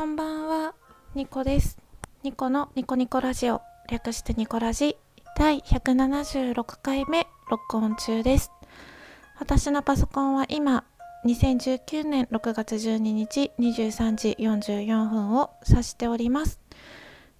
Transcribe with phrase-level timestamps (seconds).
[0.00, 0.74] こんばんは、
[1.14, 1.76] ニコです。
[2.22, 4.96] ニコのニコニコラジオ、略してニコラジ、
[5.36, 8.50] 第176回目録音中です。
[9.38, 10.84] 私のパソコンは今、
[11.26, 16.60] 2019年6月12日23時44分を指しております。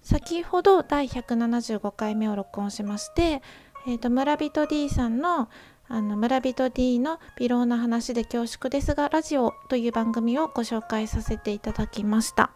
[0.03, 3.41] 先ほど第175回目を録音しまして、
[3.87, 5.49] えー、と村人 D さんの
[5.93, 12.51] あの村人 D の微量な話で恐縮ですがラジオという番組をご紹介させていただきました。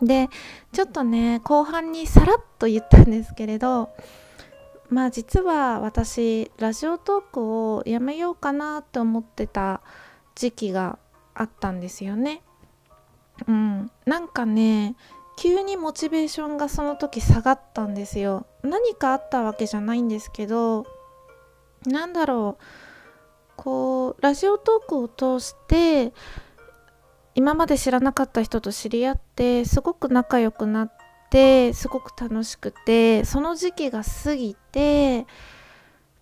[0.00, 0.30] で
[0.72, 3.90] ちょっとね後半にさらっと言ったんですけれど
[4.88, 9.82] まあ実は私ラジオトークをやめようかなと思ってた
[10.34, 10.98] 時期が
[11.34, 12.40] あったんですよね。
[13.46, 13.90] うん。
[14.06, 14.96] なんかね
[15.36, 18.46] 急にモチベーションがその時下がったんですよ。
[18.62, 20.86] 何かあったわけじゃないんですけど
[21.88, 22.64] なんだろう。
[23.56, 26.12] こうラジオトークを通して
[27.34, 30.92] 今まで知らなかった人と知り合ってすごく仲良くなっ
[31.30, 35.26] てすごく楽しくてその時期が過ぎて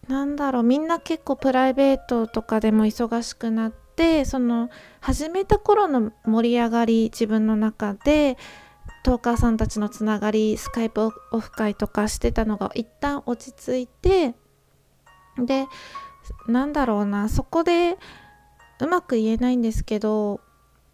[0.09, 8.37] なんだろうみんな結構プライベートとかでも忙しくなってその始めた頃の盛り上がり自分の中で
[9.03, 14.35] トーカーさんたちのつながりスカイプオフ会とかしてたのが一旦落ち着いて
[15.39, 15.67] で
[16.47, 17.99] なんだろうなそこで
[18.81, 20.41] うまく言えないんですけど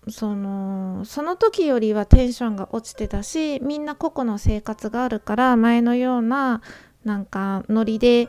[0.08, 6.62] そのその時よりはテンションが落ちてたしみんな個々の生活があるから前のような
[7.04, 8.28] なんかノリで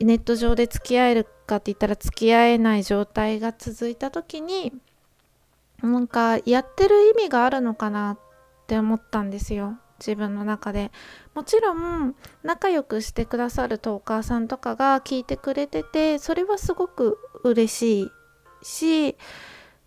[0.00, 4.72] ネット上で付き合えるかって言ったら付き合えない状態が続いた時に
[5.82, 8.18] なんかやってる意味があるのかなっ
[8.66, 9.78] て思ったんですよ。
[10.00, 10.90] 自分の中で
[11.34, 18.10] もちろん仲良くしてくださるトーカーさんとかが聞いてくれててそれはすごく嬉しい
[18.62, 19.16] し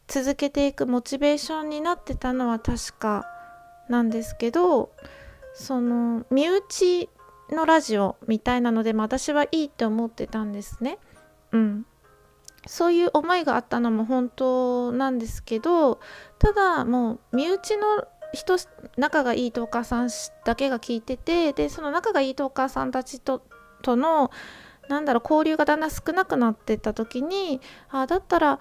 [0.07, 3.25] 続けていくモチベーションになってたのは確か
[3.89, 4.91] なんですけど
[5.53, 7.09] その身内
[7.49, 10.97] のラジオみたいなのでも私はいいって思ってたんですね。
[11.51, 11.85] うん
[12.65, 15.99] そういう思いがあったのも本当なんですけど
[16.39, 18.57] ただもう身内の人
[18.97, 20.09] 仲がいいトーカーさん
[20.43, 23.43] だけが聞いててでその仲がいいトーカーさんたちと
[23.81, 24.31] との
[24.89, 28.59] なんだろう交流がだんだん少なくなってった時にあだったら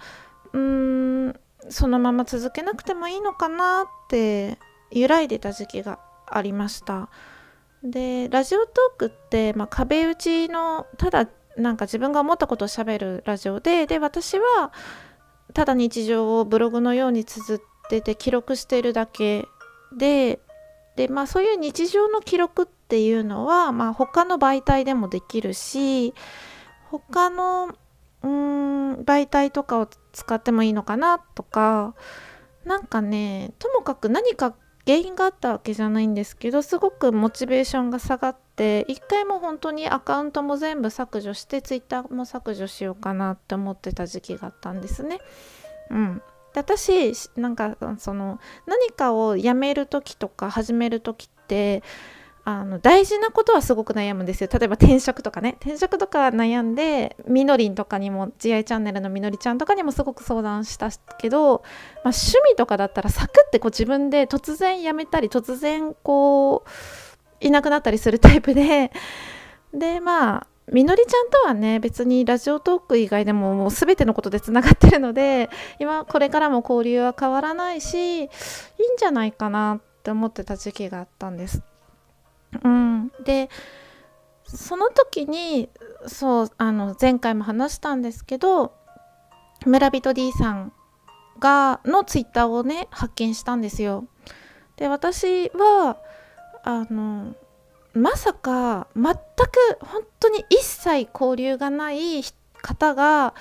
[0.52, 4.58] うーんそのまま続けなくてもいいのかなって
[4.90, 7.08] 揺らいでた時期がありました。
[7.82, 14.72] でラジオトークって、まあ、壁打ちのただなんか自分が思ったことをしゃべるラジオでで私は
[15.52, 19.48] ただ日常をブログのように綴ってて記録してるだけ
[19.96, 20.40] で
[20.96, 26.14] で、まあ、そういう日常の記録っていうのは、まあ、他の媒体でもできるし
[26.90, 27.74] 他の
[28.22, 31.94] うん媒体とかを使ってもいいのかなとか
[32.64, 34.54] なんかねともかく何か
[34.86, 45.20] 原因があったわけじゃないんですけどすごくモチベーションが下がって一回も本当にアカウントも全部削除してツイッターも削除しようかなって思ってた時期があったんですね。
[45.90, 46.22] うん、
[46.54, 51.82] で私なんかその何かをやめる時とか始める時って
[52.44, 54.50] あの大事なことはすごく悩むんですよ。
[54.52, 55.56] 例えば転職とかね。
[55.60, 61.62] 転職とか悩んでみのりんとかにも GI チャンネルのみのりちゃんとかにもすごく相談したけど、
[62.04, 68.90] まあ、趣味とかだったらサクってこう自分で突然やめたり突然こういなくなったりするタイプで。
[69.72, 78.28] でまあみのりちゃんとはね別にラジオトーク以外でももう全てのことでつながってるので今これからも交流は変わらないしいいん
[78.96, 81.62] じゃないかなって思ってた時期があったんです。
[82.62, 83.48] うん、で
[84.44, 85.68] その時に
[86.06, 88.72] そうあの前回も話したんですけど
[89.64, 90.72] 村人 D さん
[91.38, 94.06] がのツイッターをね発見したんですよ。
[94.76, 95.96] で私は
[96.64, 97.34] あの
[97.94, 99.18] まさか全く
[99.80, 102.22] 本当に一切交流がない
[102.62, 103.34] 方が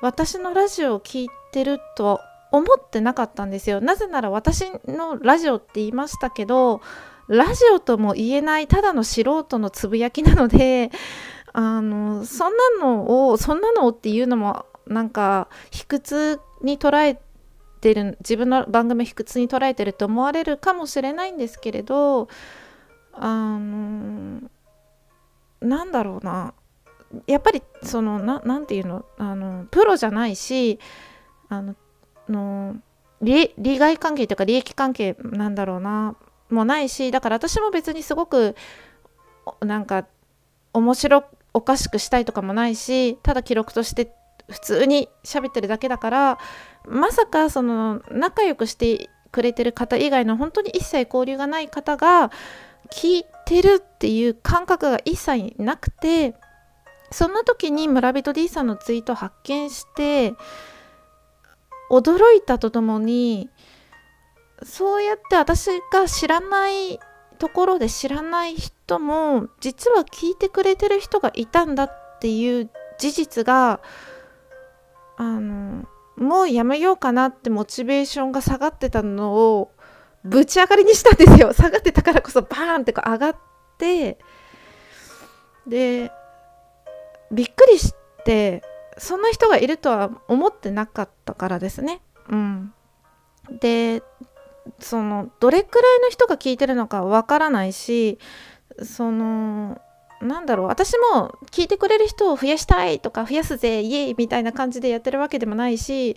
[0.00, 2.20] 私のラジオを聴いてるとは
[2.52, 3.80] 思ってなかったんですよ。
[3.80, 6.80] なぜなら私のラジオって言いましたけど
[7.28, 10.90] ラジオとも言えないただの素人のつぶやきなので
[11.52, 17.20] あのそんなのをそんなのっていうのもなんか卑屈に捉え
[17.80, 22.28] てる自分の番組卑屈に捉えてると思われるかもしれないんですけれど
[23.12, 24.40] あの
[25.60, 26.54] なんだろうな。
[27.26, 29.04] やっぱりそのななんていうの？
[29.18, 30.78] あのプロじゃないし
[31.48, 31.74] あの
[32.28, 32.76] の
[33.20, 36.16] 利害関係というか利益関係なんだろうな。
[36.50, 38.56] もないしだから私も別にすごく
[39.60, 40.06] なんか
[40.72, 41.24] 面白
[41.54, 44.12] おかしくしたいとかもないしただ記録として
[44.48, 46.38] 普通に喋ってるだけだから
[46.88, 52.32] まさかその仲良くしてくれてる方以外の本当に一切交流がない方が
[52.90, 56.34] 聞いてるっていう感覚が一切なくて
[57.10, 60.34] そんな時に村人 D さんのツイートを発見して
[61.90, 63.50] 驚いたとともに
[64.62, 67.00] そうやって私が知らない
[67.38, 73.80] ところで知らない人も実は聞いてくれてる人がいたんだっていう事実が
[75.16, 75.86] あの
[76.16, 79.72] もうやめようかなってモチベーションが下がってたのを
[80.24, 81.52] ぶち上がりにしたんですよ。
[81.54, 83.36] 下がってたからこそバーンってこう上がっ
[83.78, 84.18] て
[85.66, 86.10] で
[87.30, 87.94] びっくりし
[88.24, 88.62] て
[88.98, 92.02] そんな人がいるとは思ってなかったからですね。
[92.28, 92.74] うん。
[93.60, 94.02] で
[94.78, 98.18] そのどれくらいの人が聞いてるのかわからないし
[98.82, 99.80] その
[100.20, 106.16] なんだろう私も聞いてくれる人を増やしたいとか増やすぜイエイみたいな感じでやってるわけでもないし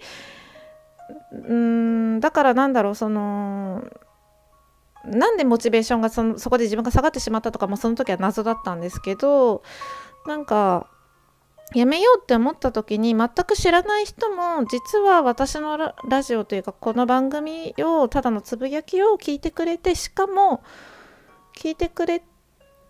[1.33, 3.83] うんだからなんだろうその
[5.05, 9.63] なんでモチベーションがそのそこで自分が下がってしまったとかもその時は謎だったんですけど
[10.27, 10.87] なんか
[11.73, 20.63] やめようって思った時に全く知らない人も実は私のラジオというかこの番組をただのつぶやきを聞いてくれてしかも
[21.57, 22.23] 聞いてくれ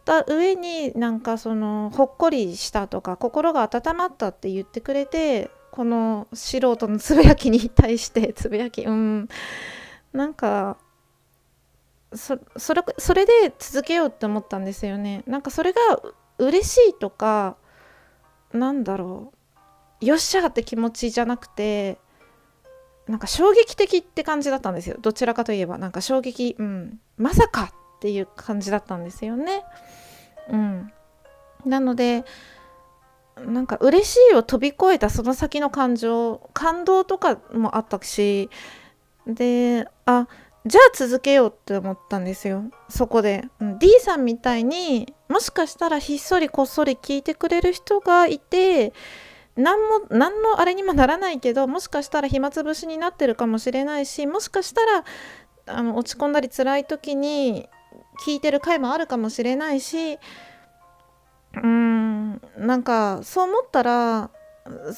[0.06, 9.27] た上になんかそのほっこりしたとか心が温まったって言ってくれてこの素人のつぶやきに対して つぶやきうん。
[10.13, 10.77] なんか
[12.13, 12.41] それ
[12.99, 15.23] それで続けようって思ったんですよね。
[15.25, 15.81] なんかそれが
[16.37, 17.57] 嬉しいとか
[18.53, 19.33] なんだろ
[19.99, 20.05] う。
[20.05, 21.97] よっしゃって気持ちじゃなくて
[23.07, 24.97] なんか衝撃的って感じだったんですよ。
[25.01, 25.79] どちらかといえば。
[25.79, 26.99] なんか衝撃うん。
[27.17, 29.65] まさかっていう感じだったんですよね。
[30.49, 30.93] うん。
[31.65, 32.25] なので
[33.38, 38.50] なんか嬉しいを飛び越えたその先の感情感動とかもあったし
[39.25, 40.27] であ
[40.65, 42.63] じゃあ続けようって思ったんですよ。
[42.88, 48.94] そこで、うん、D さんみたいにもしかしたらひっそりこっそり聞いてくれる人がいて
[49.57, 55.03] 何も何のあれにもならないけどもしかしたら暇つぶしになってるかもしれないしもしかしたら
[55.65, 57.68] あの落ち込んだり辛い時に
[58.25, 60.18] 聞いてる回もあるかもしれないし
[61.62, 61.93] うん。
[62.63, 64.30] なんかそう思ったら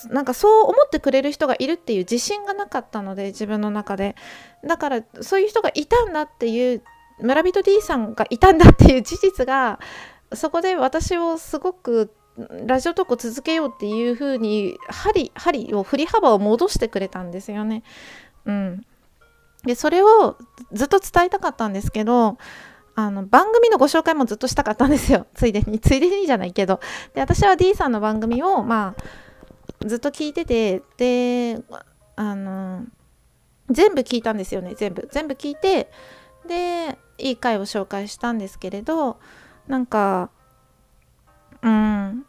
[0.09, 4.15] なんかそう思ってくれる人がいるっていう自信がなかったので自分の中で
[4.63, 6.83] だからそういう人がいたんだっていう
[7.19, 9.79] 村人 D さんがいたんだっていう事実が
[10.33, 12.13] そこで私をすごく
[12.65, 17.83] ラジオトークを続けようっていう風に針針を振り幅を戻してくれたんですよね。
[18.45, 18.85] うん、
[19.63, 20.37] でそれを
[20.73, 22.37] ずっと伝えたかったんですけど
[22.95, 25.27] あの番組のご紹介もずっとしたかったんですよ。
[25.35, 25.79] ついでに。
[25.79, 26.79] ついでにじゃないけど。
[27.13, 31.61] で私は D さんの番組をまあずっと聞いててで
[32.15, 32.85] あの
[33.69, 34.73] 全部聞いたんですよね。
[34.75, 35.07] 全部。
[35.11, 35.91] 全部聞いて
[36.47, 39.17] でいい回を紹介したんですけれど
[39.67, 40.29] なんか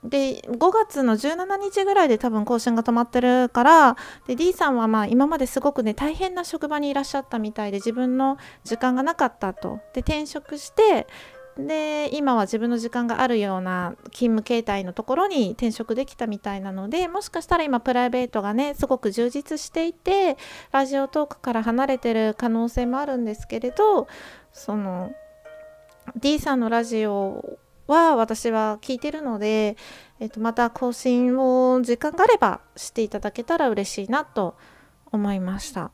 [0.09, 9.81] で5月の17日ぐらいで多分更新が止まってるからで D さんはまあ今まですごくね大変な職場にいらっしゃったみたいで自分の時間がなかったと。
[9.93, 11.07] で転職して
[11.59, 20.37] で今は自分の時間があるような勤務形態のところに転職できたみたいなのでもしかしたら今プライベートがねすごく充実していて
[20.71, 24.07] ラジオトークから離れてる可能性もあるんですけれど
[24.53, 25.13] その
[26.15, 29.77] D さんのラジオは私は聞いてるので、
[30.21, 34.57] えっと、また更新を時間があればしていただけたら嬉しいなと
[35.13, 35.93] 思いました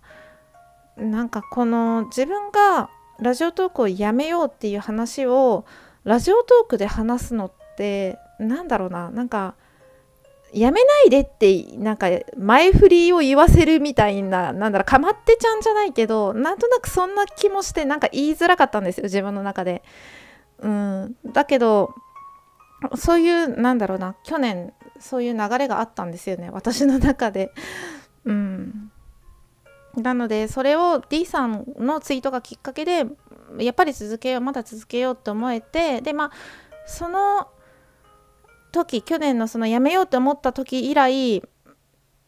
[0.97, 5.65] なんかこの自分がラジオトークをやめようっていう話を
[6.05, 9.55] ラジオトークで話すのってなんだろうななんか
[10.53, 19.83] やめないでってなんか前振りを言わせるみたいななんだろうかまってちゃんじゃないけどなんとなくそんな気もしてなんか言いづらかったんですよ自分の中で。
[20.63, 21.95] うん、だけど
[22.95, 27.53] そういうなんだろうな去年そういう流れがあったんですよね私の中で。
[28.25, 28.93] うん
[29.97, 33.05] なのでそれを D さんのツイートがきっかけで
[33.59, 36.31] やっぱり続けようまだ続けようって思えてでまあ
[36.87, 37.49] その
[38.73, 41.43] 時去年のそのやめようって思った時以来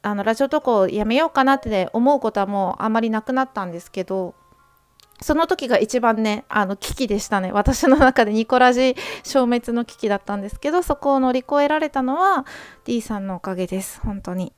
[0.03, 4.35] あのラジオ投稿やめようかなって思うことはもうあまりなくなったんですけど
[5.21, 7.53] その時が一番ねあの危機でしたね。
[7.53, 12.47] 私の中でニコラジ消滅の危機だったんですけどそこを乗り越えられたのは
[12.85, 14.01] D さんのおかげです。
[14.01, 14.53] 本当に。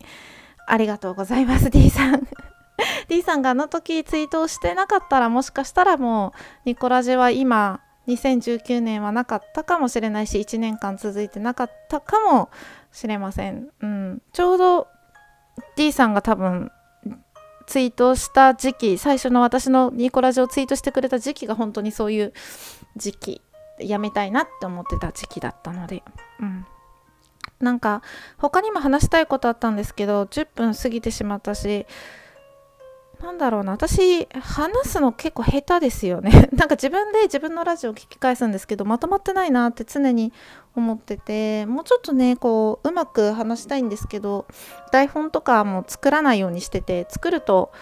[0.67, 2.27] ありがとうございます D さん。
[3.09, 12.51] D さんがあの時ツイートをしてなかったらもしかしたらもうニコラジは今2019年はなかったかもしれないし1年間続いてなかったかも
[12.93, 14.89] しれません、うん、ちょうど
[15.77, 16.71] D さんが多分
[17.67, 22.33] ツイートした時期最初の私のニコラジをツイートしてくれた時期が本当にそういう
[22.97, 23.43] 時期
[23.79, 26.03] やめたいなって思ってた時期だったので。
[26.41, 26.67] うん。
[27.61, 28.03] なんか
[28.37, 31.87] 他にも話したいことあったんですけど10分過ぎてしまったし
[33.23, 33.73] なんだろうな。
[33.73, 36.49] 私話すの結構下手ですよね。
[36.53, 40.33] なんか自分で自分のラジオを聞き返すんですけどまとまってないなって常に
[40.75, 44.47] 思っててもうちょっとねこううまく話したいんですけど
[44.93, 47.73] 台本とかも作らないようにしてて作ると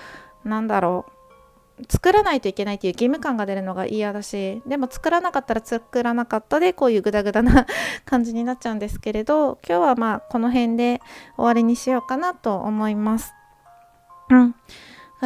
[0.44, 1.14] なんだろう。
[1.88, 7.66] 作らないといけないっていう義務感が出るのが嫌だしでも作らなかったら作らなかったでこういうグダグダな
[8.04, 11.00] 感じになっちゃうんですけれど今日はまあこの辺で
[11.36, 13.34] 終わりにしようかなと思います。
[14.30, 14.54] うん。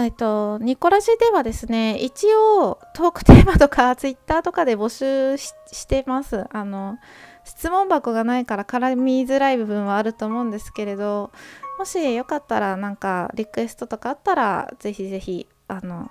[0.05, 6.47] えっと、ニコラジではですね、一応トークテーマとかツイッターとかで募集してます。
[6.51, 6.99] あの、
[7.45, 11.31] 質問箱がないから絡みづらい部分はあると思うんですけれど、
[11.79, 16.11] もしよかったらなんかリクエストとかあったら、ぜひぜひ、あの、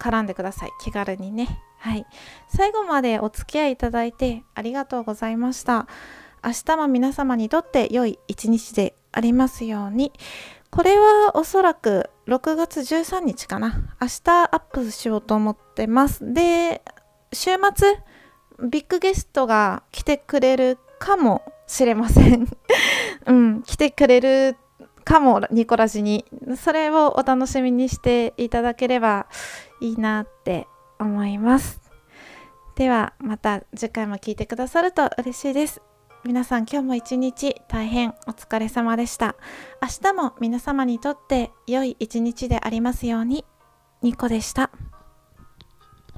[0.00, 0.70] 絡んでください。
[0.80, 1.62] 気軽にね。
[1.78, 2.06] はい。
[2.48, 5.86] 最後までお付き合いいただいてありがとうございました。
[6.44, 10.12] 明日も皆様にとって良い一日でありますように。
[10.76, 13.96] これはおそらく6月13日かな。
[13.98, 16.34] 明日アップしようと思ってます。
[16.34, 16.82] で、
[17.32, 17.96] 週末、
[18.68, 22.46] ビッグゲストが来てくれるかもしれません。
[23.24, 24.58] うん、来てくれる
[25.02, 26.26] かも、ニコラジに。
[26.58, 29.28] それをお楽しみにしていただければ
[29.80, 30.68] いいなって
[31.00, 31.80] 思います。
[32.74, 35.80] では、また次回も聞いてくださると嬉しいです。
[36.26, 39.36] 皆さん今日も一日大変お疲れ様でした。
[39.80, 43.44] 明日も皆様にとって良い一日でありますように。
[44.02, 44.72] ニコでした。